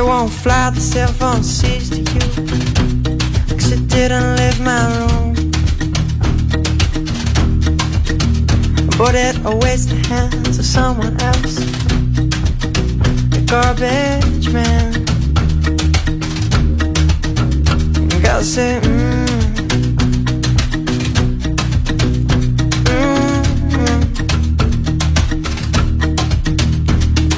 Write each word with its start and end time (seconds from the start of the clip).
it 0.00 0.04
won't 0.04 0.32
fly, 0.32 0.70
the 0.70 0.80
cell 0.80 1.12
phone 1.12 1.42
sees 1.42 1.90
to 1.90 1.98
you. 1.98 2.20
Cause 3.58 3.72
it 3.72 3.86
didn't 3.88 4.36
leave 4.36 4.60
my 4.60 4.82
room. 4.96 5.34
But 8.96 9.14
it 9.14 9.44
always 9.44 9.86
the 9.86 9.96
hands 10.08 10.58
of 10.58 10.64
someone 10.64 11.20
else. 11.20 11.56
The 13.32 13.40
garbage 13.52 14.48
man. 14.56 14.92
You 18.10 18.18
gotta 18.22 18.44
say, 18.44 18.80
mm. 18.82 19.26
mm. 22.88 23.44
mm. 23.74 24.00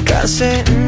Gotta 0.06 0.28
say, 0.28 0.62
mm. 0.66 0.81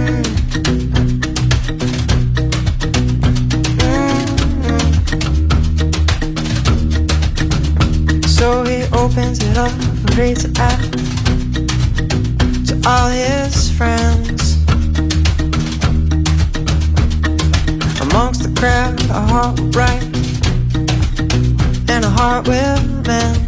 opens 9.17 9.39
it 9.45 9.57
up 9.57 9.71
and 9.71 10.17
reads 10.17 10.45
it 10.45 10.59
out 10.59 10.81
to 12.67 12.75
all 12.85 13.09
his 13.11 13.71
friends. 13.71 14.57
Amongst 18.01 18.43
the 18.43 18.53
crowd, 18.59 19.01
a 19.11 19.21
heart 19.31 19.61
will 19.61 19.71
bright 19.71 20.03
and 21.89 22.05
a 22.05 22.11
heart 22.11 22.49
will 22.49 22.83
mend. 23.07 23.39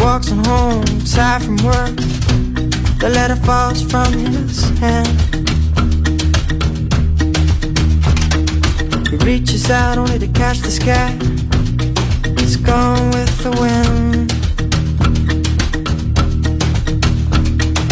Walks 0.00 0.32
on 0.32 0.44
home, 0.46 0.84
tired 1.04 1.44
from 1.44 1.58
work. 1.58 1.94
The 2.98 3.08
letter 3.08 3.36
falls 3.36 3.82
from 3.82 4.12
his 4.14 4.68
hand. 4.80 5.06
He 9.10 9.16
reaches 9.24 9.70
out 9.70 9.96
only 9.96 10.18
to 10.18 10.26
catch 10.26 10.58
the 10.58 10.72
sky. 10.72 11.27
It's 12.50 12.56
gone 12.56 13.10
with 13.10 13.42
the 13.42 13.50
wind. 13.60 14.32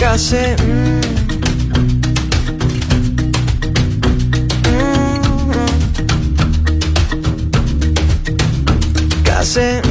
Gossip. 0.01 0.59
Mm. 0.61 1.03
Mm. 9.13 9.25
Gossip. 9.27 9.86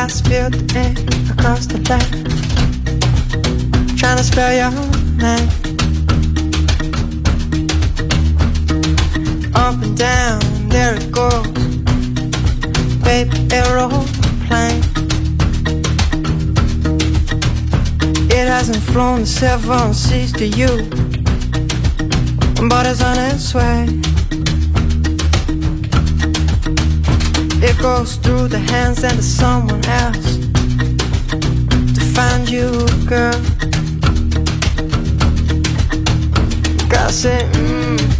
Looked 0.00 0.32
at 0.32 0.52
me 0.72 0.94
across 1.30 1.66
the 1.66 1.78
back, 1.86 2.08
trying 3.98 4.16
to 4.16 4.24
spell 4.24 4.50
your 4.50 4.70
name. 5.20 5.48
Up 9.54 9.74
and 9.82 9.96
down, 9.98 10.40
there 10.70 10.94
it 10.94 11.12
goes, 11.12 11.46
baby 13.04 13.46
aeroplane. 13.52 14.82
It 18.30 18.48
hasn't 18.48 18.82
flown 18.82 19.20
the 19.20 19.26
seven 19.26 19.92
seas 19.92 20.32
to 20.32 20.46
you, 20.46 20.88
but 22.70 22.86
it's 22.86 23.02
on 23.02 23.18
its 23.18 23.52
way. 23.52 23.99
It 27.62 27.78
goes 27.78 28.16
through 28.16 28.48
the 28.48 28.58
hands 28.58 29.04
and 29.04 29.16
to 29.16 29.22
someone 29.22 29.84
else 29.84 30.38
to 31.94 32.00
find 32.14 32.48
you, 32.48 32.70
girl. 33.06 33.38
Gotta 36.88 37.12
say, 37.12 37.48
mm. 37.52 38.19